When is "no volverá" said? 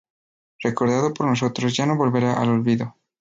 1.85-2.33